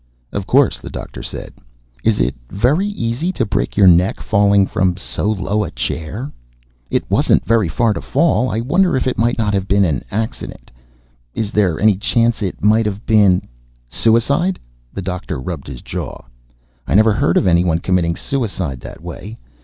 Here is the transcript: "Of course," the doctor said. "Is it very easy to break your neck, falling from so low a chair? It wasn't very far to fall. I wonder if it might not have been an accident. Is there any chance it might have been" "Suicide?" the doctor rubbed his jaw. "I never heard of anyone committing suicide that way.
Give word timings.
"Of 0.31 0.47
course," 0.47 0.79
the 0.79 0.89
doctor 0.89 1.21
said. 1.21 1.53
"Is 2.03 2.19
it 2.19 2.33
very 2.49 2.87
easy 2.87 3.31
to 3.33 3.45
break 3.45 3.77
your 3.77 3.85
neck, 3.85 4.19
falling 4.19 4.65
from 4.65 4.97
so 4.97 5.29
low 5.29 5.63
a 5.63 5.69
chair? 5.69 6.31
It 6.89 7.05
wasn't 7.07 7.45
very 7.45 7.67
far 7.67 7.93
to 7.93 8.01
fall. 8.01 8.49
I 8.49 8.61
wonder 8.61 8.97
if 8.97 9.05
it 9.05 9.19
might 9.19 9.37
not 9.37 9.53
have 9.53 9.67
been 9.67 9.85
an 9.85 10.03
accident. 10.09 10.71
Is 11.35 11.51
there 11.51 11.79
any 11.79 11.97
chance 11.97 12.41
it 12.41 12.63
might 12.63 12.87
have 12.87 13.05
been" 13.05 13.43
"Suicide?" 14.01 14.57
the 14.91 15.03
doctor 15.03 15.39
rubbed 15.39 15.67
his 15.67 15.83
jaw. 15.83 16.17
"I 16.87 16.95
never 16.95 17.13
heard 17.13 17.37
of 17.37 17.45
anyone 17.45 17.77
committing 17.77 18.15
suicide 18.15 18.79
that 18.79 19.03
way. 19.03 19.37